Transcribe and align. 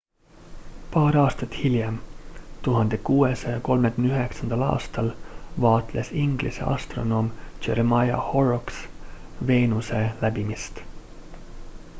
paar 0.93 1.17
aastat 1.23 1.57
hiljem 1.63 1.99
1639 2.67 4.65
aastal 4.69 5.11
vaatles 5.67 6.11
inglise 6.23 6.65
astronoom 6.73 7.31
jeremiah 7.67 8.19
horrocks 8.33 8.83
veenuse 9.53 10.03
läbimist 10.27 10.83